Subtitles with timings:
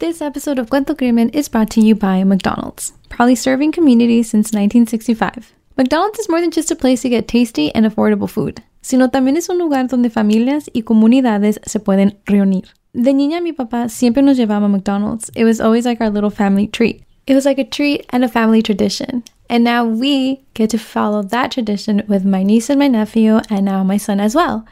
[0.00, 4.46] This episode of Cuento Crimen is brought to you by McDonald's, proudly serving communities since
[4.46, 5.52] 1965.
[5.76, 9.36] McDonald's is more than just a place to get tasty and affordable food, sino también
[9.36, 12.64] es un lugar donde familias y comunidades se pueden reunir.
[12.92, 15.30] De niña, mi papá siempre nos llevaba a McDonald's.
[15.36, 17.04] It was always like our little family treat.
[17.28, 19.22] It was like a treat and a family tradition.
[19.48, 23.64] And now we get to follow that tradition with my niece and my nephew, and
[23.64, 24.66] now my son as well.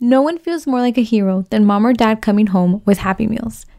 [0.00, 3.26] No one feels more like a hero than mom or dad coming home with Happy
[3.26, 3.64] Meals.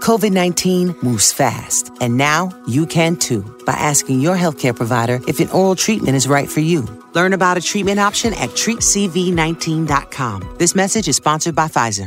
[0.00, 5.40] COVID 19 moves fast, and now you can too by asking your healthcare provider if
[5.40, 6.86] an oral treatment is right for you.
[7.14, 10.56] Learn about a treatment option at treatcv19.com.
[10.58, 12.06] This message is sponsored by Pfizer.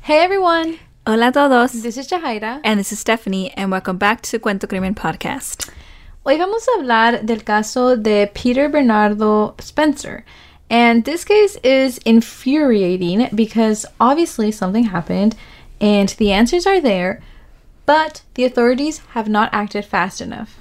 [0.00, 0.78] Hey everyone!
[1.06, 1.72] Hola a todos.
[1.72, 2.60] This is Jahaira.
[2.62, 5.70] And this is Stephanie, and welcome back to Cuento Crimen Podcast.
[6.24, 10.24] Hoy vamos a hablar del caso de Peter Bernardo Spencer.
[10.70, 15.36] And this case is infuriating because obviously something happened
[15.80, 17.22] and the answers are there,
[17.84, 20.58] but the authorities have not acted fast enough.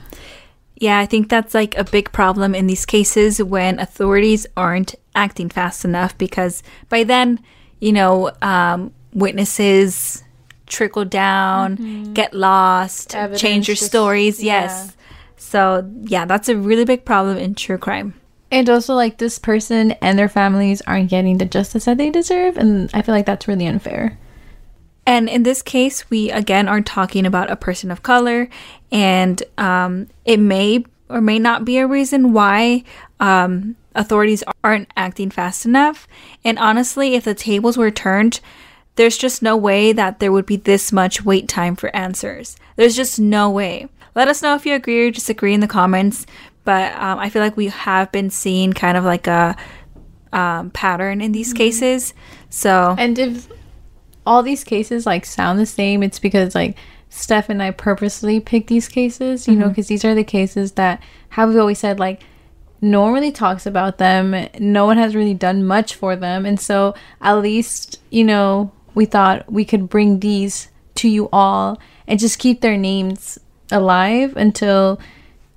[0.76, 5.50] Yeah, I think that's like a big problem in these cases when authorities aren't acting
[5.50, 7.40] fast enough because by then,
[7.80, 10.24] you know, um, witnesses
[10.68, 12.14] trickle down, mm-hmm.
[12.14, 14.44] get lost, Evidence change your stories.
[14.44, 14.96] Yes.
[15.38, 18.14] So, yeah, that's a really big problem in true crime.
[18.52, 22.58] And also, like, this person and their families aren't getting the justice that they deserve.
[22.58, 24.18] And I feel like that's really unfair.
[25.06, 28.50] And in this case, we again are talking about a person of color,
[28.92, 32.84] and um, it may or may not be a reason why
[33.20, 36.08] um, authorities aren't acting fast enough.
[36.44, 38.40] And honestly, if the tables were turned,
[38.96, 42.56] there's just no way that there would be this much wait time for answers.
[42.76, 43.88] There's just no way.
[44.16, 46.26] Let us know if you agree or disagree in the comments.
[46.64, 49.56] But um, I feel like we have been seeing kind of like a
[50.34, 51.58] um, pattern in these mm-hmm.
[51.58, 52.14] cases.
[52.50, 53.48] So, and if
[54.26, 56.78] all these cases like sound the same, it's because like
[57.10, 59.62] Steph and I purposely picked these cases, you mm-hmm.
[59.62, 62.22] know, because these are the cases that, have we've always said, like
[62.82, 64.48] no one really talks about them.
[64.60, 66.46] No one has really done much for them.
[66.46, 71.80] And so at least, you know, we thought we could bring these to you all
[72.08, 73.40] and just keep their names
[73.72, 75.00] alive until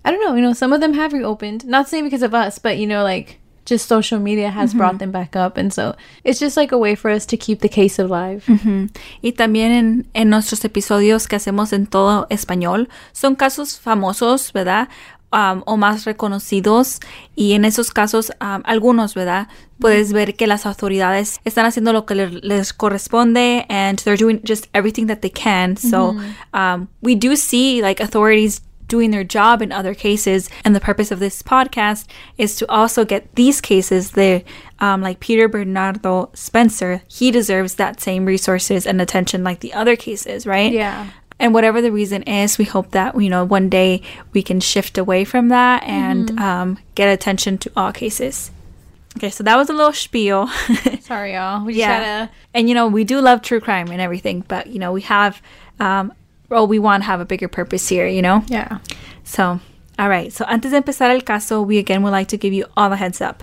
[0.04, 1.66] I don't know, you know, some of them have reopened.
[1.66, 3.37] Not saying because of us, but you know, like
[3.68, 4.78] just social media has mm-hmm.
[4.78, 5.56] brought them back up.
[5.56, 8.44] And so it's just like a way for us to keep the case alive.
[8.46, 8.86] Mm-hmm.
[9.22, 14.88] Y también en, en nuestros episodios que hacemos en todo español, son casos famosos, ¿verdad?
[15.30, 17.00] Um, o más reconocidos
[17.36, 19.48] y en esos casos um, algunos, ¿verdad?
[19.78, 24.40] Puedes ver que las autoridades están haciendo lo que le, les corresponde and they're doing
[24.42, 25.76] just everything that they can.
[25.76, 26.56] So mm-hmm.
[26.58, 30.48] um, we do see like authorities doing their job in other cases.
[30.64, 32.06] And the purpose of this podcast
[32.36, 34.42] is to also get these cases there,
[34.80, 39.94] um, like Peter Bernardo Spencer, he deserves that same resources and attention like the other
[39.94, 40.72] cases, right?
[40.72, 41.10] Yeah.
[41.40, 44.98] And whatever the reason is, we hope that, you know, one day we can shift
[44.98, 46.38] away from that and mm-hmm.
[46.38, 48.50] um, get attention to all cases.
[49.16, 50.48] Okay, so that was a little spiel.
[51.00, 51.64] Sorry, y'all.
[51.64, 52.00] We yeah.
[52.00, 52.32] Gotta...
[52.54, 55.40] And, you know, we do love true crime and everything, but, you know, we have
[55.80, 56.12] um,
[56.48, 58.42] well, we want to have a bigger purpose here, you know?
[58.48, 58.78] Yeah.
[59.24, 59.60] So,
[59.98, 60.32] all right.
[60.32, 62.96] So, antes de empezar el caso, we again would like to give you all the
[62.96, 63.42] heads up.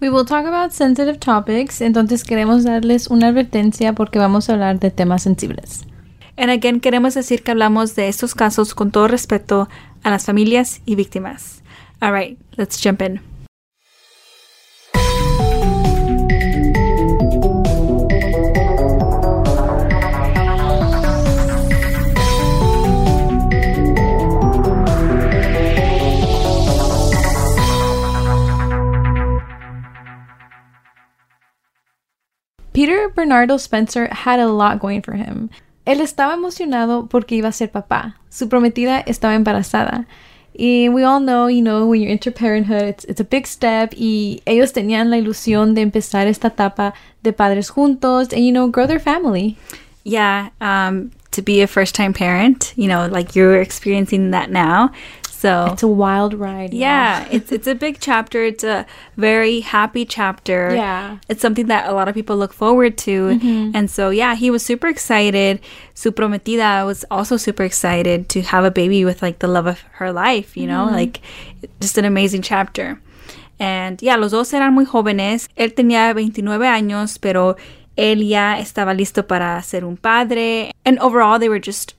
[0.00, 4.80] We will talk about sensitive topics, entonces queremos darles una advertencia porque vamos a hablar
[4.80, 5.84] de temas sensibles.
[6.38, 9.68] And again, queremos decir que hablamos de estos casos con todo respeto
[10.02, 11.62] a las familias y víctimas.
[12.00, 13.29] All right, let's jump in.
[32.80, 35.50] Peter Bernardo Spencer had a lot going for him.
[35.84, 38.14] Él estaba emocionado porque iba a ser papá.
[38.30, 40.06] Su prometida estaba embarazada.
[40.54, 43.92] Y we all know, you know, when you enter parenthood, it's, it's a big step.
[43.98, 48.68] Y ellos tenían la ilusión de empezar esta etapa de padres juntos and, you know,
[48.68, 49.58] grow their family.
[50.02, 54.90] Yeah, um, to be a first time parent, you know, like you're experiencing that now.
[55.40, 56.74] So It's a wild ride.
[56.74, 58.44] yeah, it's it's a big chapter.
[58.44, 58.84] It's a
[59.16, 60.74] very happy chapter.
[60.74, 61.16] Yeah.
[61.30, 63.30] It's something that a lot of people look forward to.
[63.32, 63.70] Mm-hmm.
[63.74, 65.60] And so yeah, he was super excited.
[65.94, 69.80] Su prometida was also super excited to have a baby with like the love of
[69.98, 70.84] her life, you know?
[70.84, 71.00] Mm-hmm.
[71.00, 71.20] Like
[71.80, 73.00] just an amazing chapter.
[73.58, 75.48] And yeah, los dos eran muy jóvenes.
[75.56, 77.56] Él tenía 29 años, pero
[77.96, 80.72] él ya estaba listo para ser un padre.
[80.84, 81.94] And overall, they were just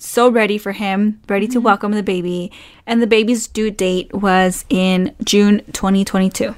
[0.00, 1.64] so ready for him, ready to mm-hmm.
[1.66, 2.50] welcome the baby.
[2.86, 6.54] And the baby's due date was in June 2022.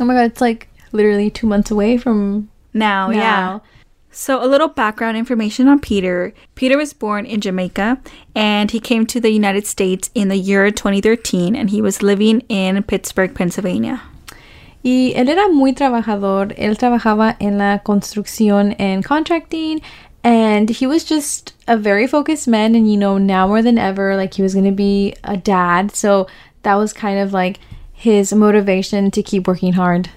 [0.00, 3.60] Oh my God, it's like literally two months away from Now, yeah.
[4.10, 6.32] So, a little background information on Peter.
[6.54, 7.98] Peter was born in Jamaica
[8.34, 12.40] and he came to the United States in the year 2013 and he was living
[12.48, 14.02] in Pittsburgh, Pennsylvania.
[14.84, 16.54] Y él era muy trabajador.
[16.58, 19.80] Él trabajaba en la construcción and contracting.
[20.24, 22.74] And he was just a very focused man.
[22.74, 25.94] And, you know, now more than ever, like he was going to be a dad.
[25.94, 26.26] So
[26.62, 27.60] that was kind of like
[27.92, 30.10] his motivation to keep working hard.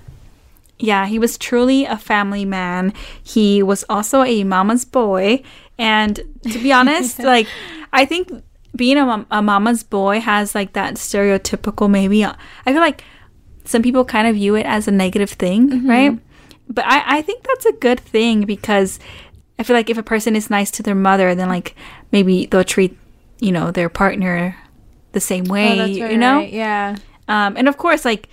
[0.80, 2.94] Yeah, he was truly a family man.
[3.22, 5.44] He was also a mama's boy.
[5.78, 7.48] And to be honest, like,
[7.92, 8.32] I think
[8.76, 12.24] being a, a mama's boy has like that stereotypical, maybe.
[12.24, 12.34] Uh,
[12.66, 13.04] I feel like
[13.66, 15.90] some people kind of view it as a negative thing, mm-hmm.
[15.90, 16.20] right?
[16.70, 19.00] But I, I think that's a good thing because
[19.60, 21.76] I feel like if a person is nice to their mother, then like
[22.12, 22.98] maybe they'll treat,
[23.40, 24.56] you know, their partner
[25.14, 26.40] the same way, you know?
[26.42, 26.96] Yeah.
[27.28, 28.30] Um, and of course, like,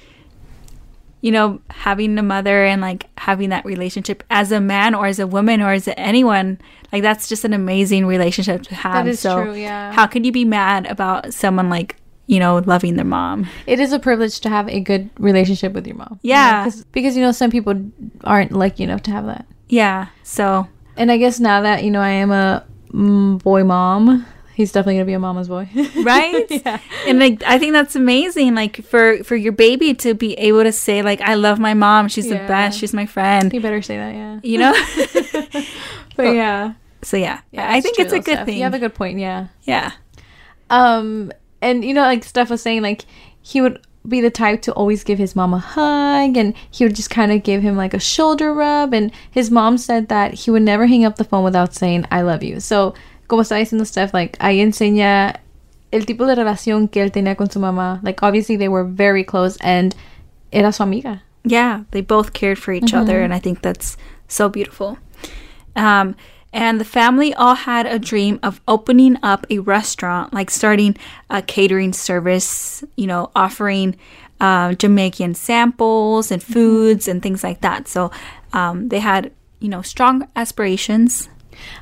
[1.20, 5.18] you know, having a mother and like having that relationship as a man or as
[5.18, 6.60] a woman or as anyone,
[6.92, 9.08] like that's just an amazing relationship to have.
[9.08, 9.92] is so true, yeah.
[9.92, 13.46] How can you be mad about someone like, you know, loving their mom?
[13.66, 16.18] It is a privilege to have a good relationship with your mom.
[16.22, 16.64] you know, Yeah.
[16.64, 17.74] 'cause- because, you know, some people
[18.24, 19.46] aren't lucky enough to have that.
[19.70, 20.08] Yeah.
[20.24, 24.24] So And I guess now that, you know, I am a mm, boy mom,
[24.54, 25.68] he's definitely going to be a mama's boy.
[26.04, 26.78] right Yeah.
[27.08, 30.70] and like i think that's amazing like for for your baby to be able to
[30.70, 33.96] say like i love my mom she's the best she's my friend you better say
[33.96, 34.38] that, yeah.
[34.44, 34.72] you know
[36.16, 36.74] But yeah.
[37.02, 39.48] so yeah, yeah i think it's a good thing You have a good point, yeah.
[39.64, 39.90] yeah
[40.70, 43.02] Um, and you know, like Steph was saying, like
[43.42, 46.94] he would be the type to always give his mom a hug, and he would
[46.94, 48.92] just kind of give him like a shoulder rub.
[48.92, 52.22] And his mom said that he would never hang up the phone without saying "I
[52.22, 52.94] love you." So,
[53.28, 55.36] como está diciendo Steph, like ahí enseña
[55.92, 58.00] el tipo de relación que él tenía con su mamá.
[58.02, 59.94] Like obviously they were very close, and
[60.52, 61.22] era su amiga.
[61.44, 63.96] yeah, they both cared for each other, and I think that's
[64.28, 64.98] so beautiful.
[65.76, 66.16] Um,
[66.54, 70.96] and the family all had a dream of opening up a restaurant, like starting
[71.28, 73.96] a catering service, you know, offering
[74.40, 77.88] uh, Jamaican samples and foods and things like that.
[77.88, 78.12] So
[78.52, 81.28] um, they had, you know, strong aspirations.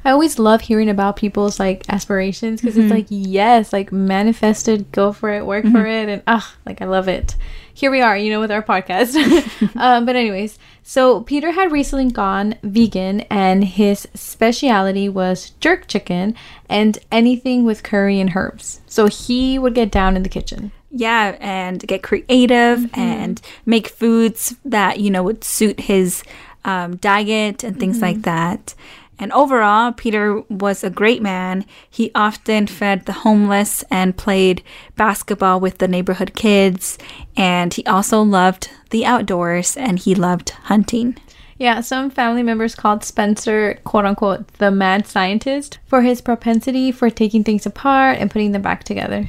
[0.04, 5.12] I always love hearing about people's like aspirations because it's like yes, like manifested, go
[5.12, 7.36] for it, work for it, and ah, like I love it.
[7.74, 9.16] Here we are, you know, with our podcast.
[9.76, 16.34] um, but anyways, so Peter had recently gone vegan, and his speciality was jerk chicken
[16.68, 18.80] and anything with curry and herbs.
[18.86, 20.72] So he would get down in the kitchen.
[20.90, 26.22] Yeah, and get creative and make foods that, you know, would suit his
[26.64, 28.74] um, diet and things like that.
[29.22, 31.64] And overall, Peter was a great man.
[31.88, 34.64] He often fed the homeless and played
[34.96, 36.98] basketball with the neighborhood kids.
[37.36, 41.16] And he also loved the outdoors and he loved hunting.
[41.56, 47.08] Yeah, some family members called Spencer, quote unquote, the mad scientist for his propensity for
[47.08, 49.28] taking things apart and putting them back together.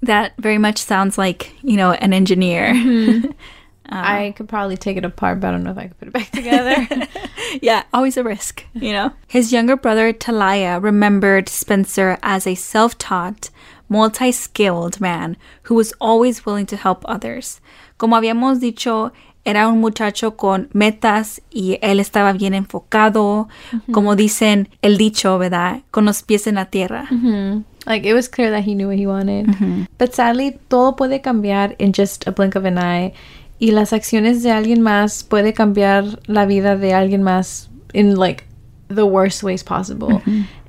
[0.00, 2.72] That very much sounds like, you know, an engineer.
[2.72, 3.32] Mm-hmm.
[3.90, 4.32] I uh-huh.
[4.36, 6.30] could probably take it apart, but I don't know if I could put it back
[6.30, 6.86] together.
[7.62, 9.12] yeah, always a risk, you know.
[9.26, 13.50] His younger brother Talaya remembered Spencer as a self-taught,
[13.88, 17.60] multi-skilled man who was always willing to help others.
[17.98, 19.10] Como habíamos dicho,
[19.44, 23.92] era un muchacho con metas y él estaba bien enfocado, mm-hmm.
[23.92, 25.82] como dicen el dicho, ¿verdad?
[25.90, 27.08] Con los pies en la tierra.
[27.10, 27.64] Mm-hmm.
[27.86, 29.46] like it was clear that he knew what he wanted.
[29.46, 29.84] Mm-hmm.
[29.98, 33.12] But sadly, todo puede cambiar in just a blink of an eye.
[33.60, 38.44] Y las acciones de alguien más puede cambiar la vida de alguien más in like
[38.88, 40.22] the worst ways possible.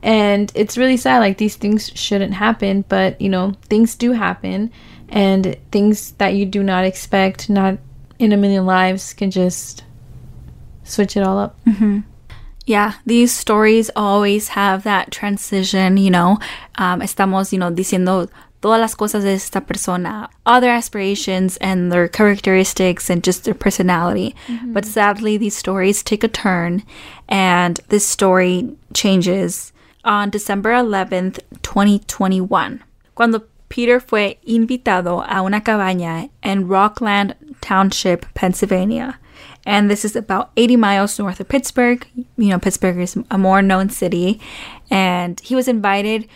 [0.03, 1.19] And it's really sad.
[1.19, 4.71] Like these things shouldn't happen, but you know, things do happen.
[5.09, 7.77] And things that you do not expect, not
[8.19, 9.83] in a million lives, can just
[10.83, 11.59] switch it all up.
[12.65, 16.39] Yeah, these stories always have that transition, you know.
[16.75, 18.29] Um, estamos, you know, diciendo
[18.61, 23.53] todas las cosas de esta persona, all their aspirations and their characteristics and just their
[23.53, 24.35] personality.
[24.47, 24.73] Mm-hmm.
[24.73, 26.83] But sadly, these stories take a turn
[27.27, 32.83] and this story changes on December 11th, 2021,
[33.15, 39.17] cuando Peter fue invitado a una cabaña in Rockland Township, Pennsylvania.
[39.65, 42.05] And this is about 80 miles north of Pittsburgh.
[42.35, 44.41] You know, Pittsburgh is a more known city.
[44.89, 46.27] And he was invited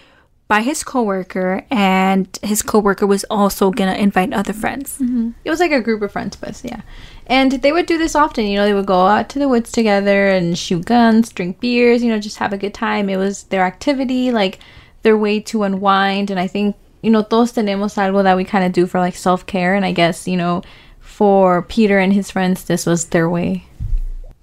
[0.48, 4.98] by his coworker, and his coworker was also gonna invite other friends.
[5.00, 5.32] Mm-hmm.
[5.44, 6.82] It was like a group of friends, but yeah.
[7.28, 8.46] And they would do this often.
[8.46, 12.04] You know, they would go out to the woods together and shoot guns, drink beers,
[12.04, 13.10] you know, just have a good time.
[13.10, 14.60] It was their activity, like
[15.02, 16.30] their way to unwind.
[16.30, 19.16] And I think, you know, todos tenemos algo that we kind of do for like
[19.16, 19.74] self care.
[19.74, 20.62] And I guess, you know,
[21.00, 23.66] for Peter and his friends, this was their way.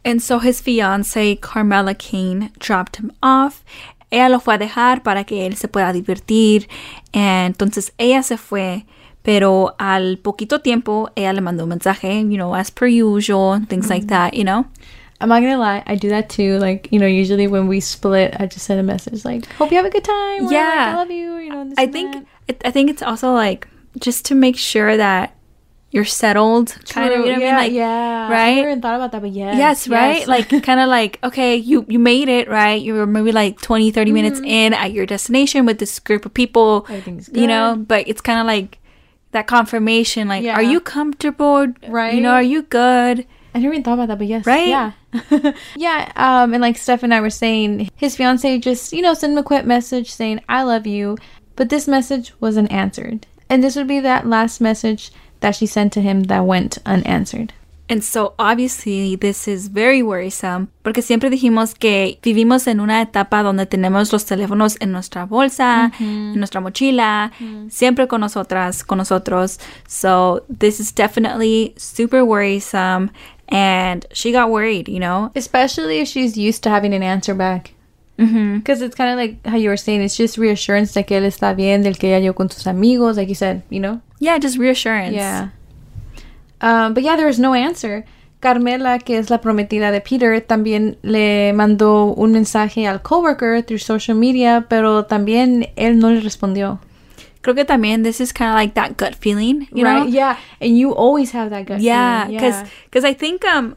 [0.04, 3.64] And so his fiance, Carmela Kane, dropped him off.
[4.12, 6.68] Ella lo fue a dejar para que él se pueda divertir.
[7.12, 8.86] Eh, entonces ella se fue.
[9.22, 13.88] Pero al poquito tiempo, ella le mandó un mensaje, you know, as per usual, things
[13.88, 14.08] like mm-hmm.
[14.08, 14.66] that, you know?
[15.20, 16.58] I'm not gonna lie, I do that too.
[16.58, 19.76] Like, you know, usually when we split, I just send a message like, "Hope you
[19.76, 20.94] have a good time." or, like, Yeah.
[20.94, 21.36] I love you.
[21.36, 22.56] You know, this I think that.
[22.64, 23.68] I think it's also like
[24.00, 25.36] just to make sure that
[25.92, 27.20] you're settled, kind of.
[27.26, 27.54] You know yeah, I mean?
[27.54, 28.26] Like, yeah.
[28.28, 28.54] I right?
[28.56, 30.26] never even thought about that, but yes, Yes, right?
[30.26, 32.80] Like kind of like okay, you you made it, right?
[32.80, 36.32] You were maybe like 20 30 minutes in at your destination with this group of
[36.32, 38.78] people, Everything's you know, but it's kind of like
[39.32, 40.54] that confirmation like Yeah.
[40.56, 41.66] are you comfortable?
[41.86, 42.14] Right.
[42.14, 43.26] You know, are you good?
[43.54, 44.68] I never even thought about that, but yes, Right?
[44.68, 44.92] Yeah,
[45.76, 46.10] yeah.
[46.16, 49.38] Um, and like Steph and I were saying, his fiance just you know sent him
[49.38, 51.18] a quick message saying "I love you,"
[51.54, 55.92] but this message wasn't answered, and this would be that last message that she sent
[55.92, 57.52] to him that went unanswered.
[57.88, 63.42] And so obviously this is very worrisome porque siempre dijimos que vivimos en una etapa
[63.42, 66.32] donde tenemos los teléfonos en nuestra bolsa, mm-hmm.
[66.32, 67.70] en nuestra mochila, mm-hmm.
[67.70, 69.58] siempre con nosotras, con nosotros.
[69.86, 73.10] So this is definitely super worrisome
[73.48, 75.30] and she got worried, you know?
[75.34, 77.74] Especially if she's used to having an answer back.
[78.58, 81.54] Because it's kind of like how you were saying, it's just reassurance que él está
[81.56, 84.00] bien, del que ella yo con sus amigos, like you said, you know?
[84.20, 85.14] Yeah, just reassurance.
[85.14, 85.48] Yeah.
[86.60, 88.04] Um, but yeah, there was no answer.
[88.40, 93.78] Carmela, que es la prometida de Peter, también le mandó un mensaje al coworker through
[93.78, 96.80] social media, pero también él no le respondió.
[97.40, 100.02] Creo que también this is kind of like that gut feeling, you know?
[100.02, 100.08] right?
[100.08, 100.36] Yeah.
[100.60, 102.36] And you always have that gut Yeah, feeling.
[102.38, 103.76] because because I think um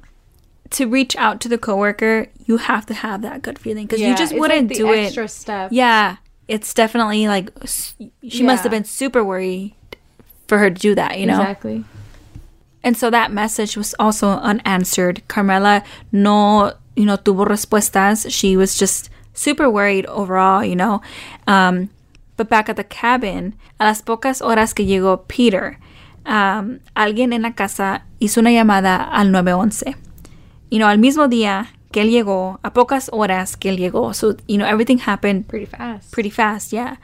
[0.76, 4.14] to reach out to the coworker, you have to have that good feeling because you
[4.16, 5.30] just wouldn't like do extra it.
[5.30, 5.70] step.
[5.72, 6.18] Yeah,
[6.50, 7.50] it's definitely like
[8.28, 9.74] she must have been super worried
[10.48, 11.40] for her to do that, you know.
[11.40, 11.86] Exactly.
[12.84, 15.26] And so that message was also unanswered.
[15.30, 18.30] Carmela no, you know, tuvo respuestas.
[18.30, 21.02] She was just super worried overall, you know.
[21.48, 21.90] Um,
[22.36, 25.80] but back at the cabin, a las pocas horas que llegó Peter,
[26.26, 29.96] um, alguien en la casa hizo una llamada al 911.
[30.70, 34.14] You know, al mismo día que él llegó, a pocas horas que él llegó.
[34.14, 36.12] So, you know, everything happened Pretty fast.
[36.12, 37.00] pretty fast, yeah.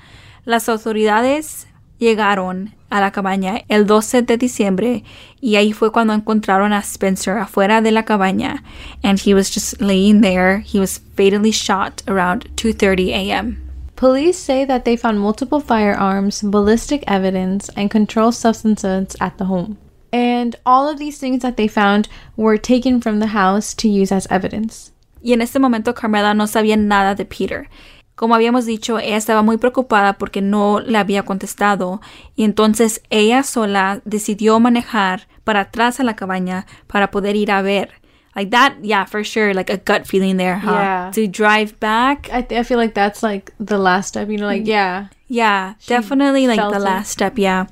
[0.46, 1.68] Las autoridades
[2.00, 5.03] llegaron a la cabaña el 12 de diciembre
[5.39, 8.63] y ahí fue cuando encontraron a Spencer afuera de la cabaña
[9.03, 10.60] and he was just laying there.
[10.62, 13.58] He was fatally shot around 2:30 a.m.
[13.96, 19.77] Police say that they found multiple firearms, ballistic evidence, and controlled substances at the home.
[20.12, 24.12] And all of these things that they found were taken from the house to use
[24.12, 24.91] as evidence.
[25.24, 27.70] Y en este momento Carmela no sabía nada de Peter.
[28.15, 32.01] Como habíamos dicho, ella estaba muy preocupada porque no le había contestado
[32.36, 37.62] y entonces ella sola decidió manejar para atrás a la cabaña para poder ir a
[37.62, 38.01] ver.
[38.36, 40.72] Like that, yeah, for sure, like a gut feeling there, huh?
[40.72, 41.12] Yeah.
[41.13, 44.46] To drive back, I, th- I feel like that's like the last step, you know,
[44.46, 44.68] like, mm.
[44.68, 45.08] yeah.
[45.27, 46.82] yeah, definitely like the it.
[46.82, 47.65] last step, yeah.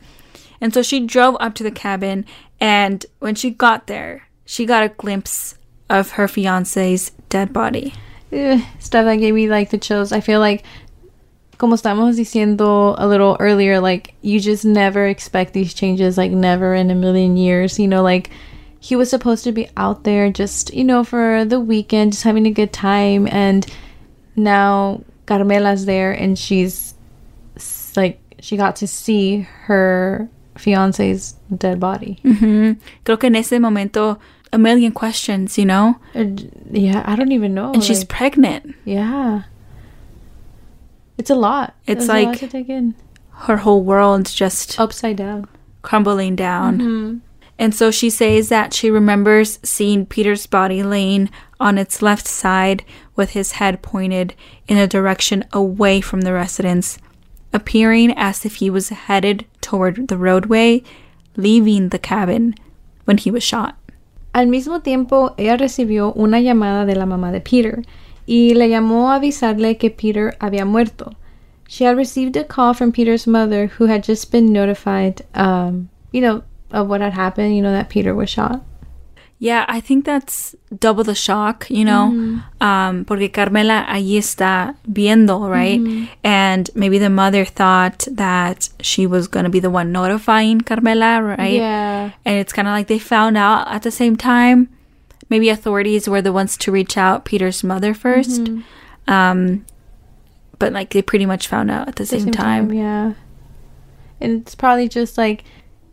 [0.61, 2.25] And so she drove up to the cabin
[2.59, 5.55] and when she got there, she got a glimpse
[5.89, 7.93] of her fiance's dead body.
[8.31, 10.11] Ugh, stuff that gave me like the chills.
[10.11, 10.63] I feel like,
[11.57, 16.73] como estamos diciendo a little earlier, like, you just never expect these changes, like, never
[16.75, 18.29] in a million years, you know, like,
[18.79, 22.45] he was supposed to be out there just, you know, for the weekend, just having
[22.45, 23.27] a good time.
[23.27, 23.65] And
[24.35, 26.93] now Carmela's there and she's
[27.95, 32.19] like, she got to see her fiance's dead body.
[32.23, 32.73] Mm-hmm.
[33.05, 34.19] Creo que en ese momento,
[34.51, 35.95] a million questions, you know?
[36.71, 37.71] Yeah, I don't even know.
[37.73, 38.75] And she's pregnant.
[38.85, 39.43] yeah.
[41.17, 41.75] It's a lot.
[41.85, 42.95] It's lot like- in.
[43.43, 45.47] Her whole world's just Upside down.
[45.81, 46.77] crumbling down.
[46.79, 47.17] Mm-hmm.
[47.57, 51.29] And so she says that she remembers seeing Peter's body laying
[51.59, 52.83] on its left side
[53.15, 54.33] with his head pointed
[54.67, 56.97] in a direction away from the residence.
[57.53, 60.83] Appearing as if he was headed toward the roadway,
[61.35, 62.55] leaving the cabin
[63.05, 63.75] when he was shot.
[64.33, 67.83] Al mismo tiempo, ella recibió una llamada de la mamá de Peter
[68.27, 71.15] y le llamó a avisarle que Peter había muerto.
[71.67, 76.21] She had received a call from Peter's mother who had just been notified, um, you
[76.21, 78.61] know, of what had happened, you know, that Peter was shot.
[79.41, 85.49] Yeah, I think that's double the shock, you know, um, porque Carmela allí está viendo,
[85.49, 85.79] right?
[86.25, 91.23] And maybe the mother thought that she was going to be the one notifying Carmela,
[91.23, 91.53] right?
[91.53, 92.11] Yeah.
[92.25, 94.67] And it's kind of like they found out at the same time.
[95.29, 98.61] Maybe authorities were the ones to reach out Peter's mother 1st
[99.07, 99.65] Um,
[100.59, 102.73] but like they pretty much found out at the, same, time.
[102.73, 103.13] Yeah.
[104.19, 105.45] And it's probably just like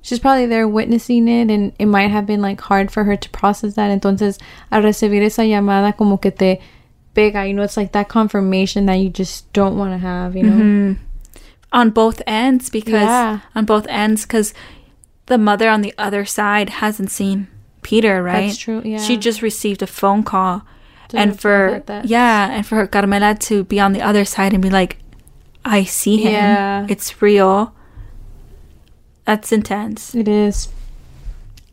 [0.06, 3.28] she's probably there witnessing it and it might have been like hard for her to
[3.30, 3.90] process that.
[3.90, 4.38] Entonces,
[4.70, 6.60] al recibir esa llamada como que te
[7.12, 10.44] pega, you know, it's like that confirmation that you just don't want to have, you
[10.44, 10.52] know.
[10.62, 11.02] Mm-hmm.
[11.72, 13.40] on both ends because Yeah.
[13.56, 14.54] on both ends because
[15.26, 17.48] the mother on the other side hasn't seen
[17.82, 18.46] Peter, right?
[18.46, 18.98] That's true, yeah.
[18.98, 20.62] She just received a phone call,
[21.08, 24.70] To and for yeah, and for Carmela to be on the other side and be
[24.70, 24.98] like,
[25.64, 26.32] "I see him.
[26.32, 26.86] Yeah.
[26.88, 27.74] It's real."
[29.26, 30.14] That's intense.
[30.14, 30.68] It is.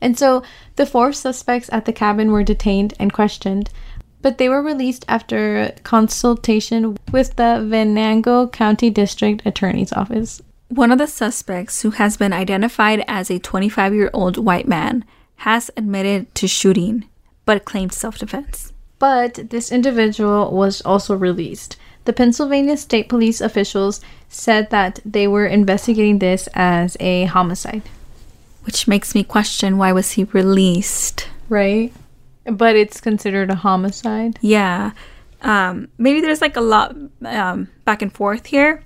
[0.01, 0.43] And so
[0.75, 3.69] the four suspects at the cabin were detained and questioned,
[4.22, 10.41] but they were released after consultation with the Venango County District Attorney's Office.
[10.67, 15.05] One of the suspects, who has been identified as a 25 year old white man,
[15.38, 17.05] has admitted to shooting,
[17.45, 18.74] but claimed self defense.
[19.00, 21.77] But this individual was also released.
[22.05, 27.83] The Pennsylvania State Police officials said that they were investigating this as a homicide.
[28.65, 31.27] Which makes me question why was he released?
[31.50, 31.93] Right?
[32.45, 34.39] But it's considered a homicide.
[34.41, 34.91] Yeah.
[35.41, 36.95] Um, maybe there's like a lot
[37.25, 38.81] um, back and forth here.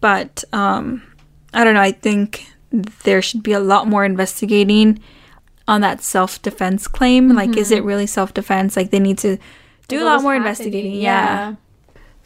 [0.00, 1.02] But um,
[1.52, 1.80] I don't know.
[1.80, 2.46] I think
[3.04, 5.00] there should be a lot more investigating
[5.66, 7.34] on that self defense claim.
[7.34, 8.76] Like, is it really self defense?
[8.76, 9.38] Like, they need to
[9.88, 10.48] do a lot more happening?
[10.48, 10.94] investigating.
[10.94, 11.54] Yeah.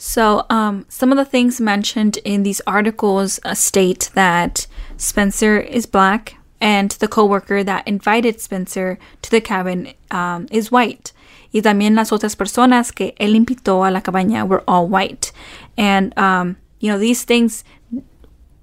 [0.04, 5.86] So, um, some of the things mentioned in these articles uh, state that Spencer is
[5.86, 11.12] black and the coworker that invited Spencer to the cabin um, is white.
[11.54, 15.30] Y también las otras personas que él invitó a la cabaña were all white.
[15.78, 17.62] And, um, you know, these things,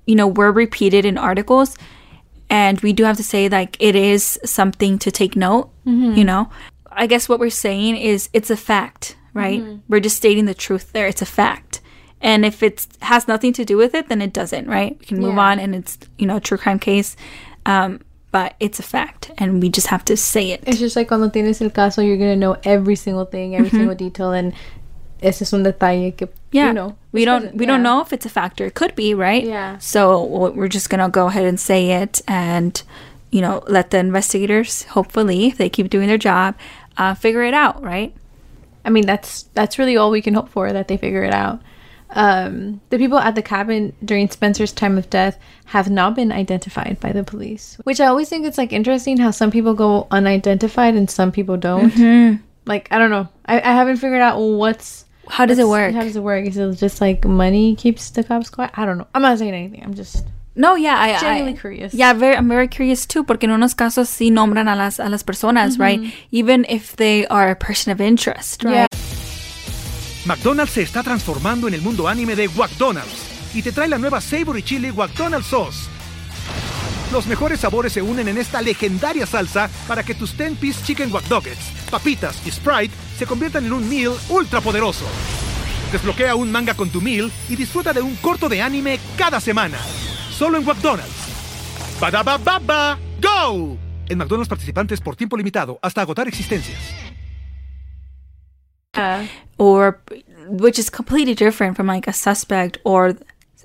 [0.06, 1.78] you know, were repeated in articles.
[2.50, 5.70] And we do have to say, like, it is something to take note,
[6.18, 6.50] you know?
[6.92, 9.64] I guess what we're saying is it's a fact, right?
[9.88, 11.08] We're just stating the truth there.
[11.08, 11.82] It's a fact.
[12.22, 14.98] And if it has nothing to do with it, then it doesn't, right?
[15.00, 15.52] We can move Yeah.
[15.52, 17.16] on and it's, you know, a true crime case.
[17.66, 20.64] Um, but it's a fact and we just have to say it.
[20.68, 23.96] It's just like cuando tienes el caso, you're gonna know every single thing, every single
[23.96, 24.54] detail, and
[25.22, 26.68] ese es un detalle que yeah.
[26.68, 28.66] you know we don't we don't know if it's a factor.
[28.66, 29.44] It could be, right?
[29.44, 29.78] Yeah.
[29.80, 32.82] So we're just gonna go ahead and say it, and
[33.32, 36.56] you know, let the investigators, hopefully, if they keep doing their job,
[36.98, 38.14] uh, figure it out, right?
[38.86, 41.62] I mean, that's that's really all we can hope for that they figure it out.
[42.12, 46.98] Um, the people at the cabin during Spencer's time of death have not been identified
[47.00, 50.96] by the police, which I always think it's like interesting how some people go unidentified
[50.96, 51.94] and some people don't.
[52.66, 55.94] Like I don't know, I, I haven't figured out what's How does it work?
[55.94, 56.46] How does it work?
[56.46, 58.72] Is it just like money keeps the cops quiet?
[58.74, 59.08] I don't know.
[59.14, 59.84] I'm not saying anything.
[59.84, 60.26] I'm just
[60.60, 61.94] No, yeah, I, genuinely I curious.
[61.94, 65.08] Yeah, very, I'm very curious too, porque en unos casos sí nombran a las, a
[65.08, 66.02] las personas, right?
[66.34, 68.74] Even if they are a person of interest, right?
[68.74, 68.88] Yeah.
[70.26, 74.20] McDonald's se está transformando en el mundo anime de McDonald's y te trae la nueva
[74.20, 75.88] Savory Chili McDonald's Sauce.
[77.14, 81.30] Los mejores sabores se unen en esta legendaria salsa para que tus 10-piece chicken wack
[81.30, 85.06] Nuggets, papitas y Sprite se conviertan en un meal ultra poderoso.
[85.94, 89.78] Desbloquea un manga con tu meal y disfruta de un corto de anime cada semana.
[90.40, 92.00] Solo en McDonald's.
[92.00, 93.78] Badaba baba, go!
[94.08, 96.80] En McDonald's participantes por tiempo limitado hasta agotar existencias.
[98.96, 99.28] Yeah.
[99.58, 100.00] or
[100.48, 103.18] which is completely different from like a suspect or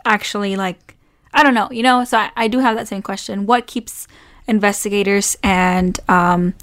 [0.04, 0.96] actually like
[1.32, 2.04] I don't know, you know.
[2.04, 4.08] So I, I do have that same question: What keeps
[4.48, 6.54] investigators and um,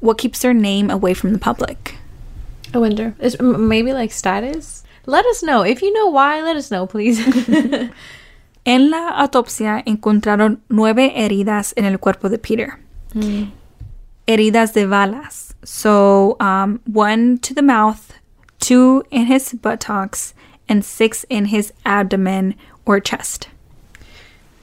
[0.00, 1.94] what keeps their name away from the public?
[2.74, 3.14] I wonder.
[3.20, 4.82] Is maybe like status?
[5.06, 6.42] Let us know if you know why.
[6.42, 7.22] Let us know, please.
[8.64, 12.78] En la autopsia encontraron nueve heridas en el cuerpo de Peter.
[13.14, 13.50] Mm.
[14.26, 15.54] Heridas de balas.
[15.64, 18.12] So, um, one to the mouth,
[18.58, 20.32] two in his buttocks,
[20.68, 22.54] and six in his abdomen
[22.86, 23.48] or chest.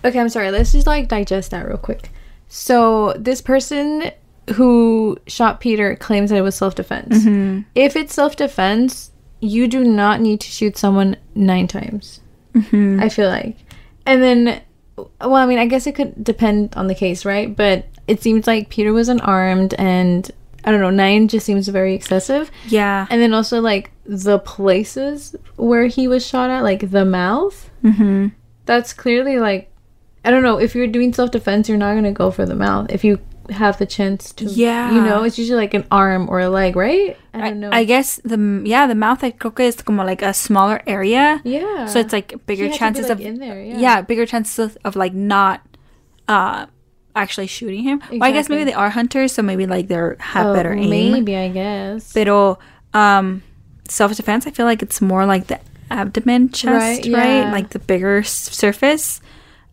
[0.04, 0.50] Okay, I'm sorry.
[0.50, 2.10] Let's just like digest that real quick.
[2.48, 4.12] So this person
[4.56, 7.20] who shot Peter claims that it was self-defense.
[7.20, 7.62] Mm-hmm.
[7.76, 12.20] If it's self-defense, you do not need to shoot someone nine times.
[12.56, 13.00] Mm-hmm.
[13.00, 13.58] I feel like
[14.06, 14.62] And then,
[14.98, 17.56] well, I mean, I guess it could depend on the case, right?
[17.56, 20.30] But it seems like Peter was unarmed, and
[20.64, 22.52] I don't know, nine just seems very excessive.
[22.68, 23.08] Yeah.
[23.10, 27.70] And then also like the places where he was shot at, like the mouth.
[27.84, 28.28] mm-hmm.
[28.66, 29.72] That's clearly like,
[30.24, 30.60] I don't know.
[30.60, 33.77] If you're doing self defense, you're not gonna go for the mouth if you have
[33.80, 34.45] the chance to.
[34.45, 34.91] Yeah.
[34.93, 37.17] You know, it's usually like an arm or a leg, right?
[37.34, 37.69] I don't know.
[37.71, 41.41] I guess the yeah the mouth I creo is como like a smaller area.
[41.43, 41.86] yeah.
[41.88, 43.62] So it's like bigger chances like, of in there.
[43.62, 43.77] Yeah.
[43.80, 44.01] yeah.
[44.01, 45.62] bigger chances of, of like not
[46.27, 46.67] uh
[47.15, 48.01] actually shooting him.
[48.12, 51.12] Well, I guess maybe they are hunters, so maybe like they're have Oh, better aim.
[51.12, 52.13] Maybe I guess.
[52.13, 52.60] Pero
[52.93, 53.43] um
[53.89, 57.51] self defense, I feel like it's more like the abdomen chest, Right, right?
[57.51, 59.19] Like the bigger s- surface.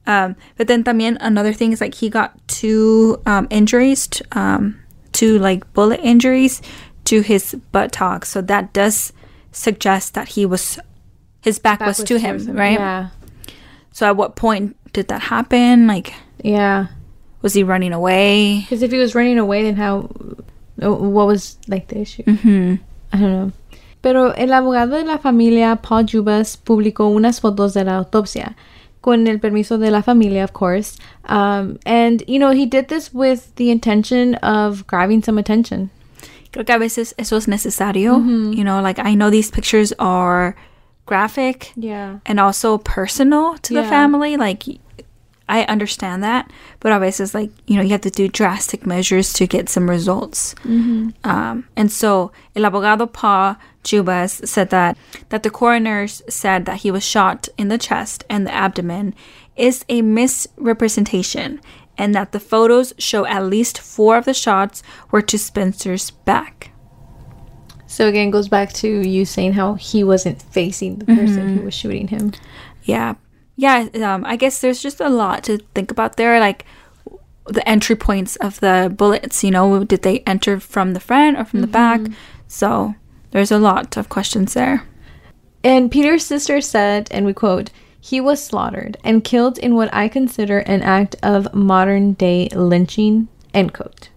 [0.08, 4.80] Um, but then también another thing is like he got two um, injuries, t- um,
[5.12, 6.62] two like bullet injuries
[7.04, 8.30] to his buttocks.
[8.30, 9.12] So that does
[9.52, 10.78] suggest that he was
[11.42, 12.78] his back, was, to him, towards right?
[12.80, 13.08] Yeah.
[13.92, 15.86] So at what point did that happen?
[15.86, 16.86] Like, Yeah.
[17.42, 18.60] was he running away?
[18.60, 20.08] Because if he was running away, then how?
[20.82, 22.22] uh, What was like the issue?
[22.24, 22.74] hmm
[23.12, 23.52] I don't know.
[24.00, 28.54] Pero el abogado de la familia, Paul Jubas, publicó unas fotos de la autopsia,
[29.02, 30.96] con el permiso de la familia, of course.
[31.28, 35.90] Um, and, you know, he did this with the intention of grabbing some attention.
[36.52, 38.16] Creo que a veces eso es necesario.
[38.18, 40.56] You know, like I know these pictures are
[41.06, 42.18] graphic Yeah.
[42.26, 44.36] and also personal to the family.
[44.36, 44.64] Like,
[45.48, 49.32] I understand that, but a veces, like, you know, you have to do drastic measures
[49.34, 50.54] to get some results.
[51.24, 54.98] Um, and so, el abogado Paul Jubas said that
[55.30, 59.14] that the coroners said that he was shot in the chest and the abdomen
[59.56, 61.60] is a misrepresentation,
[61.96, 66.70] and that the photos show at least four of the shots were to Spencer's back.
[67.86, 71.74] So again, goes back to you saying how he wasn't facing the person who was
[71.74, 72.32] shooting him.
[72.84, 73.14] Yeah.
[73.58, 73.88] Yeah.
[73.94, 76.38] Um, I guess there's just a lot to think about there.
[76.38, 76.64] Like
[77.46, 81.44] the entry points of the bullets, you know, did they enter from the front or
[81.44, 82.00] from the back?
[82.00, 82.14] Mm-hmm.
[82.46, 82.94] So
[83.32, 84.86] there's a lot of questions there.
[85.64, 90.06] And Peter's sister said, and we quote, he was slaughtered and killed in what I
[90.06, 94.10] consider an act of modern day lynching, end quote.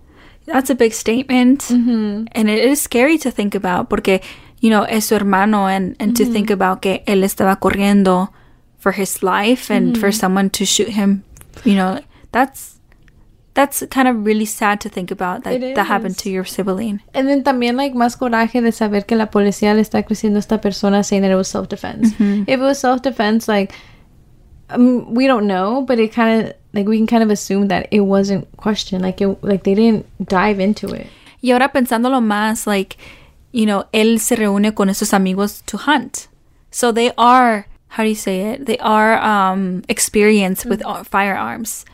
[0.46, 1.62] That's a big statement.
[1.62, 2.26] Mm-hmm.
[2.34, 4.22] And it is scary to think about porque,
[4.60, 6.32] you know, es su hermano and, and to mm-hmm.
[6.32, 8.30] think about que él estaba corriendo
[8.82, 11.24] for his life and for someone to shoot him,
[11.64, 12.00] you know,
[12.32, 12.80] that's
[13.54, 17.00] that's kind of really sad to think about that that happened to your sibling.
[17.14, 20.40] And then también like más coraje de saber que la policía le está creciendo a
[20.40, 22.16] esta persona saying that it was self-defense.
[22.20, 23.72] If it was self-defense, like,
[24.70, 27.88] um, we don't know, but it kind of, like, we can kind of assume that
[27.92, 29.04] it wasn't questioned.
[29.04, 31.08] Like, it, like they didn't dive into it.
[31.44, 32.98] Y ahora pensándolo más, like,
[33.52, 36.30] you know, él se reúne con esos amigos to hunt.
[36.72, 38.66] So they are, how do you say it?
[38.66, 41.86] They are um, experienced with uh, firearms.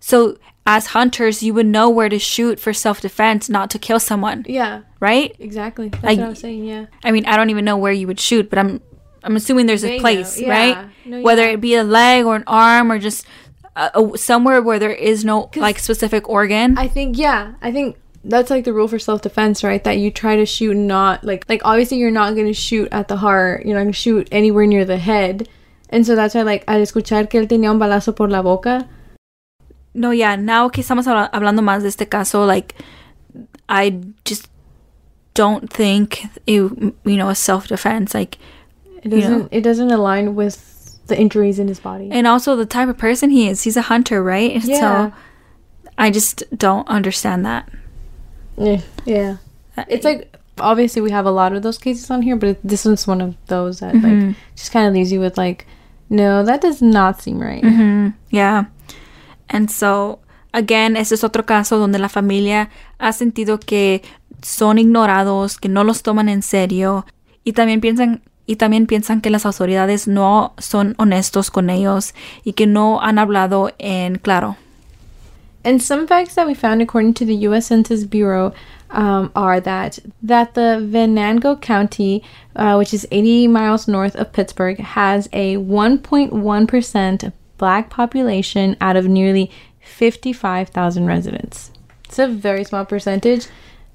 [0.00, 3.98] So as hunters, you would know where to shoot for self defense, not to kill
[4.00, 5.34] someone, Yeah, right?
[5.38, 5.88] exactly.
[5.88, 6.86] That's Like- what I was saying, yeah.
[7.02, 8.80] I mean, I don't even know where you would shoot, but I'm
[9.24, 10.50] I'm assuming there's They a place, yeah.
[10.50, 10.78] right?
[11.04, 13.24] No, Whether it be a leg or an arm or just
[13.76, 16.76] uh, somewhere where there is no like specific organ.
[16.76, 19.82] I think yeah, I think that's like the rule for self defense, right?
[19.84, 23.16] That you try to shoot not like like obviously you're not gonna shoot at the
[23.16, 25.48] heart, you're not gonna shoot anywhere near the head.
[25.88, 28.88] And so that's why like al escuchar que él tenía un balazo por la boca,
[29.94, 32.74] No, yeah, now que estamos habla- hablando más de este caso, like,
[33.68, 34.48] I just
[35.34, 36.62] don't think it,
[37.04, 38.14] you know, a self defense.
[38.14, 38.38] Like,
[39.02, 40.56] it doesn't it doesn't align with
[41.08, 42.08] the injuries in his body.
[42.10, 43.64] and also the type of person he is.
[43.64, 44.64] He's a hunter, right?
[44.64, 44.80] Yeah.
[44.80, 45.12] So
[45.98, 47.68] I just don't understand that.
[48.56, 48.80] Yeah.
[49.04, 49.36] yeah.
[49.88, 52.84] It's like obviously we have a lot of those cases on here, but it, this
[52.84, 55.66] one's one of those that like just kind of leaves you with like,
[56.10, 57.64] no, that does not seem right.
[58.30, 58.66] Yeah.
[59.48, 60.20] And so,
[60.52, 64.02] again, ese es otro caso donde la familia ha sentido que
[64.42, 67.06] son ignorados, que no los toman en serio
[67.44, 72.12] y también piensan y también piensan que las autoridades no son honestos con ellos
[72.44, 74.56] y que no han hablado en claro.
[75.64, 77.66] And some facts that we found according to the U.S.
[77.66, 78.52] Census Bureau
[78.90, 82.22] um, are that that the Venango County,
[82.56, 88.96] uh, which is 80 miles north of Pittsburgh, has a 1.1 percent black population out
[88.96, 91.70] of nearly 55,000 residents.
[92.04, 93.46] It's a very small percentage,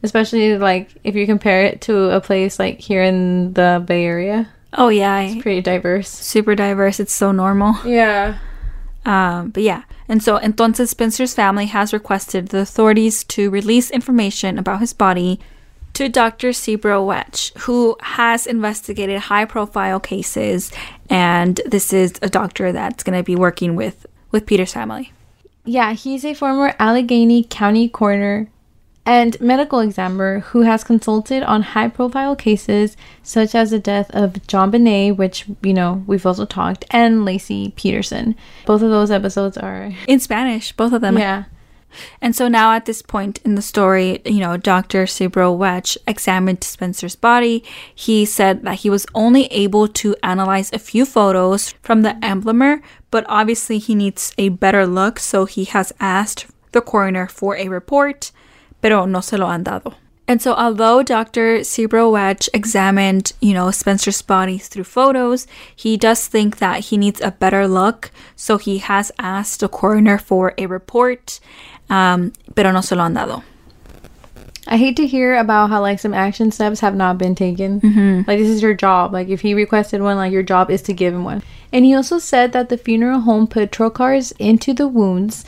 [0.04, 4.50] especially like if you compare it to a place like here in the Bay Area.
[4.74, 6.10] Oh yeah, it's Pretty diverse.
[6.10, 7.00] super diverse.
[7.00, 7.76] It's so normal.
[7.86, 8.38] Yeah.
[9.08, 14.60] Um, but yeah, and so entonces Spencer's family has requested the authorities to release information
[14.60, 15.40] about his body
[15.94, 16.52] to Dr.
[16.52, 20.74] Cyril Wecht, who has investigated high profile cases,
[21.10, 25.14] and this is a doctor that's going to be working with, with Peter's family.
[25.64, 28.50] Yeah, he's a former Allegheny County coroner
[29.08, 34.34] and medical examiner who has consulted on high profile cases such as the death of
[34.34, 38.36] JonBenét, which, you know, we've also talked, and Laci Peterson.
[38.66, 41.18] Both of those episodes are in Spanish, both of them.
[41.18, 41.46] Yeah.
[42.22, 45.08] And so now at this point in the story, you know, Dr.
[45.08, 47.64] Cyril Wecht examined Spencer's body.
[47.96, 52.82] He said that he was only able to analyze a few photos from the embalmer,
[53.10, 57.70] but obviously he needs a better look, so he has asked the coroner for a
[57.70, 58.32] report,
[58.88, 59.96] pero no se lo han dado.
[60.30, 61.64] And so, although Dr.
[61.66, 65.46] Cyril Wecht examined, you know, Spencer's body through photos,
[65.76, 68.12] he does think that he needs a better look.
[68.38, 71.42] So he has asked the coroner for a report,
[71.90, 73.44] um, pero no se lo han dado.
[74.70, 77.80] I hate to hear about how like some action steps have not been taken.
[78.28, 79.14] Like this is your job.
[79.14, 81.42] Like if he requested one, like your job is to give him one.
[81.72, 85.46] And he also said that the funeral home put trocars into the wounds,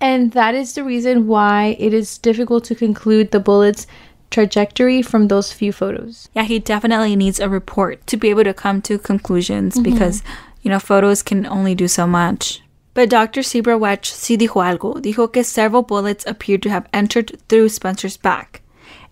[0.00, 3.86] and that is the reason why it is difficult to conclude the bullet's
[4.30, 6.28] trajectory from those few photos.
[6.34, 9.84] Yeah, he definitely needs a report to be able to come to conclusions mm-hmm.
[9.84, 10.22] because,
[10.62, 12.62] you know, photos can only do so much.
[12.94, 13.42] But Dr.
[13.42, 15.00] Cyril Wecht sí dijo algo.
[15.02, 18.62] Dijo que several bullets appeared to have entered through Spencer's back.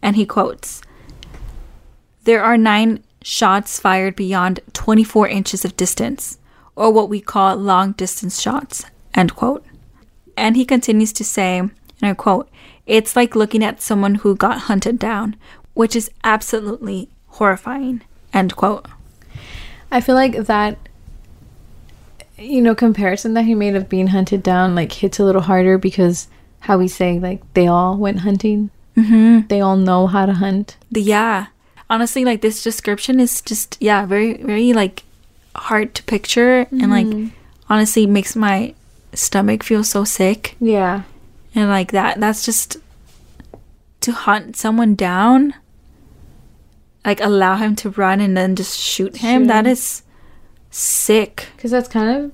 [0.02, 0.80] And he quotes
[2.24, 6.38] There are nine shots fired beyond 24 inches of distance,
[6.76, 8.84] or what we call long distance shots.
[9.14, 9.64] End quote.
[10.36, 12.50] And he continues to say, and I quote,
[12.86, 15.36] it's like looking at someone who got hunted down,
[15.74, 18.02] which is absolutely horrifying.
[18.32, 18.86] End quote.
[19.90, 20.78] I feel like that
[22.36, 25.78] you know comparison that he made of being hunted down like hits a little harder
[25.78, 26.26] because
[26.60, 28.70] how we say like they all went hunting.
[28.96, 29.48] Mm-hmm.
[29.48, 30.76] They all know how to hunt.
[30.90, 31.46] The, yeah.
[31.90, 35.02] Honestly, like this description is just, yeah, very, very like
[35.54, 37.32] hard to picture and like
[37.68, 38.74] honestly makes my
[39.14, 40.56] stomach feels so sick.
[40.60, 41.02] Yeah.
[41.54, 42.78] And like that, that's just
[44.00, 45.54] to hunt someone down,
[47.04, 49.42] like allow him to run and then just shoot him.
[49.42, 50.02] Shoot That is
[50.70, 51.48] sick.
[51.56, 52.32] Because that's kind of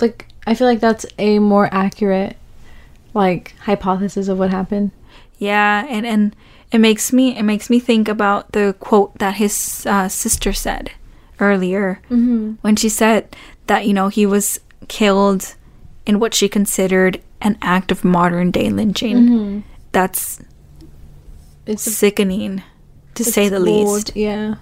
[0.00, 2.36] like I feel like that's a more accurate
[3.14, 4.90] like hypothesis of what happened.
[5.38, 6.36] Yeah, and and
[6.70, 10.92] it makes me it makes me think about the quote that his uh, sister said
[11.40, 12.00] earlier
[12.62, 13.34] when she said
[13.66, 15.54] that you know he was killed
[16.06, 19.62] in what she considered an act of modern day lynching.
[19.92, 20.40] That's
[21.66, 22.62] It's sickening,
[23.14, 24.12] to say the least.
[24.14, 24.54] Yeah.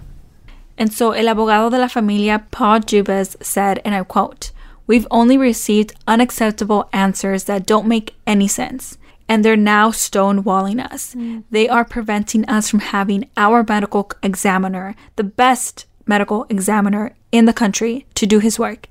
[0.77, 4.51] And so el abogado de la familia, Paul Jubas, said, and I quote,
[4.87, 11.15] We've only received unacceptable answers that don't make any sense, and they're now stonewalling us.
[11.49, 17.53] They are preventing us from having our medical examiner, the best medical examiner in the
[17.53, 18.87] country, to do his work.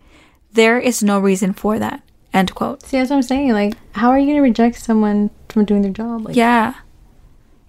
[0.53, 2.03] There is no reason for that.
[2.35, 2.83] End quote.
[2.83, 3.53] See, that's what I'm saying.
[3.53, 6.27] Like, how are you gonna reject someone from doing their job?
[6.27, 6.75] Like, Yeah.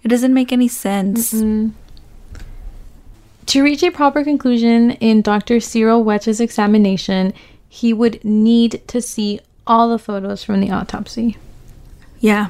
[0.02, 1.30] It doesn't make any sense.
[3.46, 5.60] To reach a proper conclusion in Dr.
[5.60, 7.32] Cyril Wecht's examination,
[7.68, 11.36] he would need to see all the photos from the autopsy.
[12.20, 12.48] Yeah.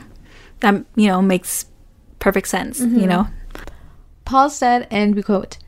[0.61, 1.67] That, you know, makes
[2.19, 3.07] perfect sense, you mm-hmm.
[3.07, 3.29] know?
[4.25, 5.59] Paul said, and we quote,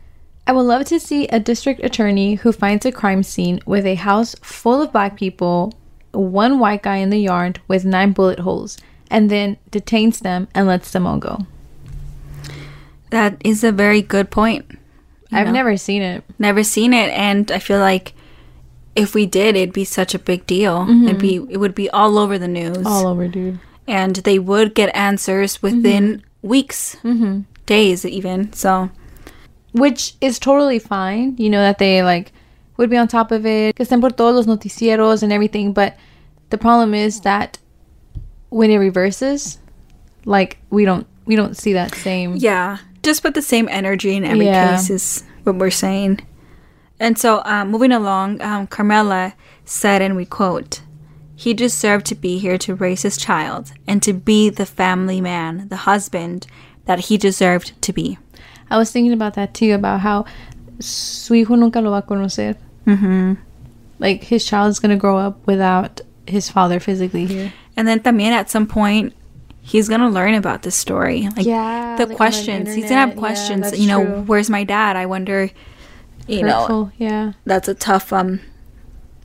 [0.47, 3.97] I would love to see a district attorney who finds a crime scene with a
[3.97, 5.78] house full of black people,
[6.19, 8.79] one white guy in the yard with nine bullet holes,
[9.11, 11.47] and then detains them and lets them all go.
[13.11, 14.79] That is a very good point.
[15.33, 15.53] I've know?
[15.53, 16.25] never seen it.
[16.39, 18.15] never seen it and I feel like
[18.97, 20.81] if we did it'd be such a big deal.
[20.81, 21.09] Mm-hmm.
[21.09, 22.87] It'd be it would be all over the news.
[22.87, 23.61] All over, dude.
[23.87, 26.49] and they would get answers within mm-hmm.
[26.49, 27.41] weeks, mm-hmm.
[27.67, 28.53] days even.
[28.53, 28.91] So
[29.73, 32.33] Which is totally fine, you know, that they like
[32.77, 33.77] would be on top of it.
[33.77, 35.73] Que estén por todos los noticieros and everything.
[35.73, 35.97] But
[36.51, 37.59] the problem is that
[38.51, 39.59] when it reverses,
[40.25, 44.25] like we don't we don't see that same yeah, just put the same energy in
[44.25, 44.77] every Yeah.
[44.77, 46.21] case is what we're saying.
[47.01, 49.35] And so um, moving along, um, Carmela
[49.65, 50.81] said, and we quote,
[51.37, 55.69] He deserved to be here to raise his child and to be the family man,
[55.69, 56.47] the husband
[56.87, 58.19] that he deserved to be.
[58.71, 60.25] I was thinking about that too, about how
[60.81, 62.57] su hijo nunca lo va a conocer.
[62.87, 63.35] Mm-hmm.
[63.99, 67.53] Like his child is gonna grow up without his father physically here.
[67.77, 69.15] And then también at some point,
[69.61, 71.29] he's gonna learn about this story.
[71.37, 72.75] Like Yeah, the like on the questions.
[72.75, 73.17] He's gonna have internet.
[73.17, 73.79] Yeah, questions.
[73.81, 74.23] you know, true.
[74.23, 74.97] where's my dad?
[74.97, 75.51] I wonder.
[76.27, 78.41] You know, yeah, that's a tough um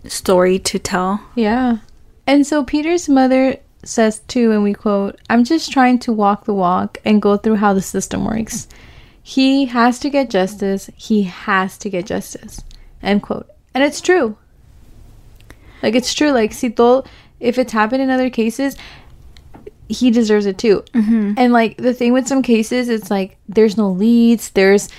[0.06, 1.20] story to tell.
[1.36, 1.78] yeah.
[2.26, 6.54] And so Peter's mother says too, and we quote, "I'm just trying to walk the
[6.54, 8.68] walk and go through how the system works."
[9.22, 10.90] He has to get justice.
[10.96, 12.62] He has to get justice.
[13.02, 13.50] End quote.
[13.74, 14.38] And it's true.
[15.84, 16.32] Like it's true.
[16.32, 17.04] Like si todo,
[17.40, 18.76] if it's happened in other cases,
[19.90, 20.84] he deserves it too.
[20.94, 21.34] Mm-hmm.
[21.38, 24.50] And like the thing with some cases, it's like there's no leads.
[24.52, 24.90] There's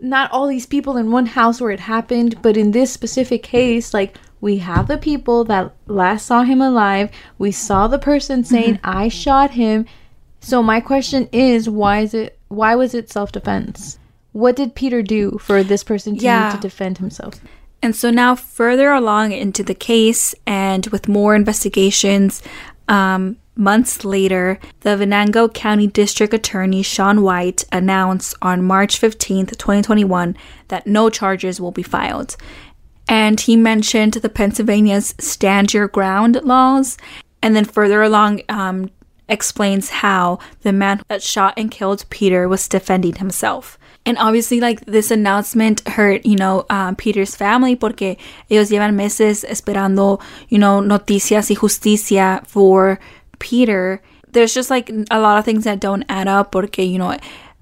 [0.00, 3.92] not all these people in one house where it happened, but in this specific case,
[3.92, 7.10] like we have the people that last saw him alive.
[7.36, 8.90] We saw the person saying, mm-hmm.
[8.90, 9.86] "I shot him."
[10.40, 12.38] So my question is, why is it?
[12.48, 13.98] Why was it self defense?
[14.32, 16.48] What did Peter do for this person to Yeah.
[16.48, 17.40] need to defend himself?
[17.82, 22.42] And so now, further along into the case, and with more investigations,
[22.88, 30.36] um, months later, the Venango County District Attorney Sean White announced on March 15th, 2021,
[30.68, 32.36] that no charges will be filed.
[33.08, 36.98] And he mentioned the Pennsylvania's Stand Your Ground laws.
[37.42, 38.90] And then further along, um,
[39.28, 43.77] explains how the man that shot and killed Peter was defending himself.
[44.08, 48.16] And obviously, like this announcement hurt, you know, um, Peter's family porque
[48.50, 52.98] ellos llevan meses esperando, you know, noticias y justicia for
[53.38, 54.00] Peter.
[54.32, 57.16] There's just like a lot of things that don't add up porque, you know,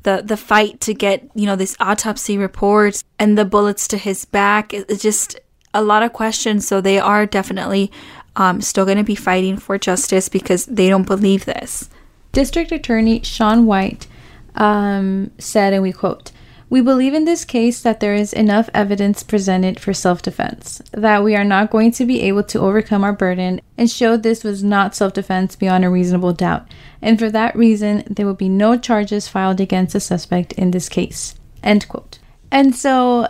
[0.04, 4.24] the the fight to get, you know, this autopsy report and the bullets to his
[4.24, 4.72] back.
[4.72, 5.40] it- It's just
[5.74, 6.66] a lot of questions.
[6.66, 7.90] So they are definitely
[8.36, 11.90] um, still going to be fighting for justice because they don't believe this.
[12.32, 14.06] District Attorney Sean White
[14.54, 16.32] um, said, and we quote,
[16.68, 21.22] We believe in this case that there is enough evidence presented for self defense, that
[21.22, 24.64] we are not going to be able to overcome our burden and show this was
[24.64, 26.66] not self defense beyond a reasonable doubt.
[27.00, 30.88] And for that reason, there will be no charges filed against the suspect in this
[30.88, 31.36] case.
[31.62, 32.18] End quote.
[32.50, 33.28] And so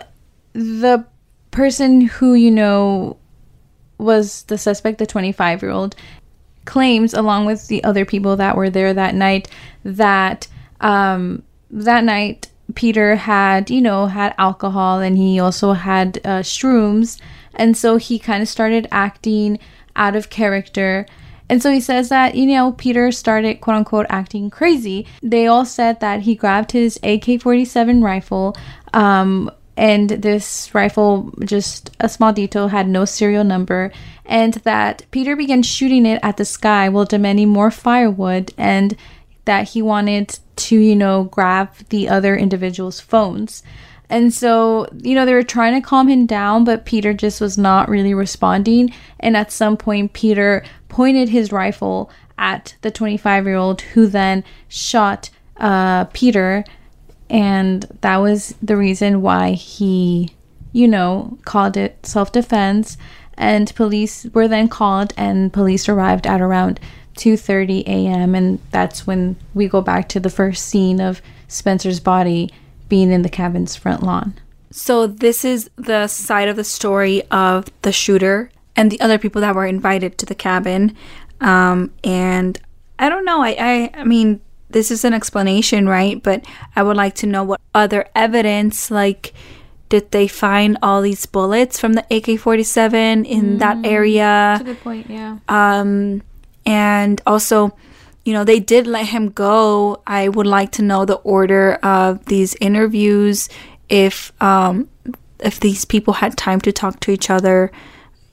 [0.53, 1.05] the
[1.51, 3.17] person who, you know,
[3.99, 5.95] was the suspect, the 25 year old,
[6.65, 9.47] claims, along with the other people that were there that night,
[9.83, 10.47] that
[10.81, 17.19] um, that night Peter had, you know, had alcohol and he also had uh, shrooms.
[17.55, 19.59] And so he kind of started acting
[19.95, 21.05] out of character.
[21.49, 25.07] And so he says that, you know, Peter started quote unquote acting crazy.
[25.23, 28.55] They all said that he grabbed his AK 47 rifle.
[28.93, 33.91] Um, and this rifle, just a small detail, had no serial number,
[34.25, 38.97] and that Peter began shooting it at the sky while demanding more firewood, and
[39.45, 43.63] that he wanted to, you know, grab the other individuals' phones.
[44.09, 47.57] And so, you know, they were trying to calm him down, but Peter just was
[47.57, 48.93] not really responding.
[49.19, 54.43] And at some point, Peter pointed his rifle at the 25 year old, who then
[54.69, 56.63] shot uh, Peter
[57.29, 60.33] and that was the reason why he
[60.71, 62.97] you know called it self-defense
[63.37, 66.79] and police were then called and police arrived at around
[67.17, 68.35] 2:30 a.m.
[68.35, 72.51] and that's when we go back to the first scene of Spencer's body
[72.89, 74.33] being in the cabin's front lawn.
[74.71, 79.41] So this is the side of the story of the shooter and the other people
[79.41, 80.95] that were invited to the cabin.
[81.41, 82.59] Um, and
[82.99, 83.41] I don't know.
[83.41, 86.21] I, I I mean, this is an explanation, right?
[86.21, 89.33] But I would like to know what other evidence, like,
[89.89, 94.57] did they find all these bullets from the AK forty seven in that area?
[94.59, 95.39] A good point, yeah.
[95.47, 96.21] Um,
[96.67, 97.75] and also,
[98.25, 100.03] you know, they did let him go.
[100.05, 103.47] I would like to know the order of these interviews,
[103.87, 104.89] if um,
[105.39, 107.71] if these people had time to talk to each other,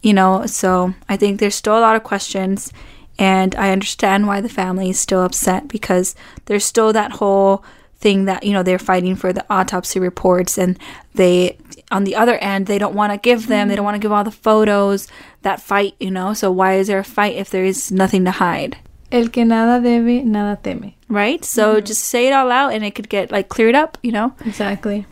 [0.03, 0.47] you know.
[0.47, 2.73] So I think there's still a lot of questions,
[3.21, 6.17] and I understand why the family is still upset because
[6.47, 7.65] there's still that whole
[8.05, 10.79] thing that you know they're fighting for the autopsy reports and
[11.15, 11.57] they
[11.91, 14.13] on the other end they don't want to give them they don't want to give
[14.13, 15.09] all the photos
[15.43, 18.31] that fight you know so why is there a fight if there is nothing to
[18.31, 18.77] hide
[19.11, 20.93] El que nada debe, nada teme.
[21.09, 24.13] right so just say it all out and it could get like cleared up you
[24.13, 25.07] know Exactly.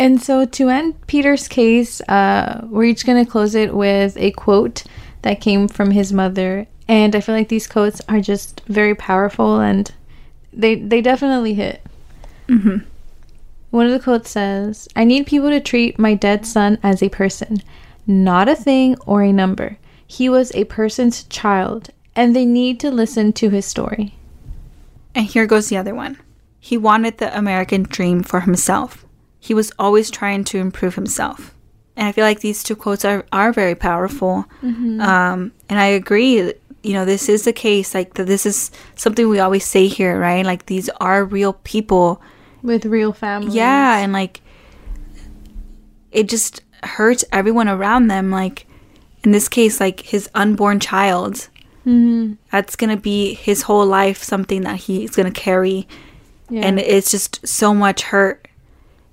[0.00, 4.30] And so to end Peter's case, uh, we're each going to close it with a
[4.30, 4.82] quote
[5.20, 6.66] that came from his mother.
[6.88, 9.92] And I feel like these quotes are just very powerful and
[10.54, 11.82] they, they definitely hit.
[13.70, 17.08] One of the quotes says, I need people to treat my dead son as a
[17.08, 17.62] person,
[18.06, 19.78] not a thing or a number.
[20.06, 24.16] He was a person's child, and they need to listen to his story.
[25.14, 26.18] And here goes the other one.
[26.58, 29.06] He wanted the American dream for himself.
[29.38, 31.54] He was always trying to improve himself.
[31.96, 34.46] And I feel like these two quotes are, are very powerful.
[35.00, 36.52] Um, and I agree,
[36.82, 37.94] you know, this is the case.
[37.94, 40.44] Like, that this is something we always say here, right?
[40.44, 42.20] Like, these are real people.
[42.62, 43.54] With real families.
[43.54, 43.98] Yeah.
[43.98, 44.40] And like,
[46.10, 48.30] it just hurts everyone around them.
[48.30, 48.66] Like,
[49.24, 51.48] in this case, like his unborn child.
[51.84, 55.88] That's going to be his whole life, something that he's going to carry
[56.48, 56.60] Yeah.
[56.66, 58.46] and it's just so much hurt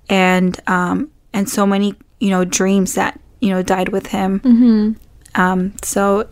[0.08, 4.96] and um, and so many you know dreams that you know died with him.
[5.34, 6.28] Um, so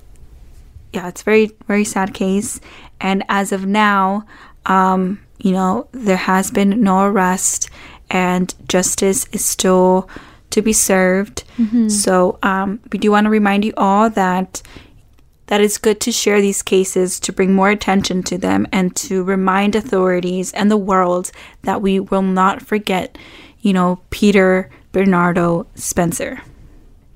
[0.92, 2.60] yeah, it's very very sad case.
[3.00, 4.24] And as of now,
[4.66, 7.70] um, you know, there has been no arrest,
[8.10, 10.08] and justice is still
[10.50, 11.44] to be served.
[11.90, 14.62] So um, we do want to remind you all that
[15.46, 19.22] that it's good to share these cases to bring more attention to them and to
[19.22, 21.30] remind authorities and the world
[21.62, 23.16] that we will not forget,
[23.60, 26.42] you know, Peter Bernardo Spencer.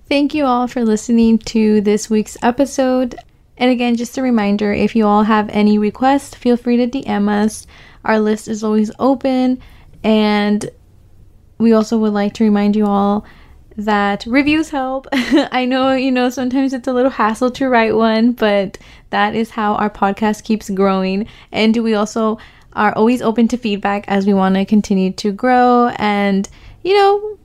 [0.08, 3.16] Thank you all for listening to this week's episode.
[3.56, 7.28] And again, just a reminder if you all have any requests, feel free to DM
[7.28, 7.66] us.
[8.04, 9.60] Our list is always open.
[10.02, 10.68] And
[11.58, 13.24] we also would like to remind you all
[13.76, 15.06] that reviews help.
[15.12, 18.78] I know, you know, sometimes it's a little hassle to write one, but
[19.10, 21.26] that is how our podcast keeps growing.
[21.52, 22.38] And we also
[22.72, 26.48] are always open to feedback as we want to continue to grow and,
[26.82, 27.38] you know,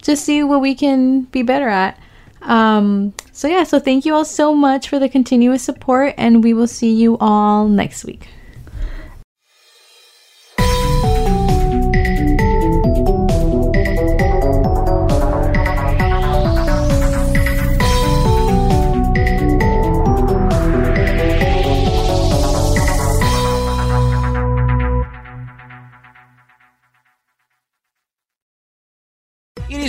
[0.00, 1.98] just see what we can be better at.
[2.42, 6.52] Um, so yeah, so thank you all so much for the continuous support, and we
[6.52, 8.28] will see you all next week.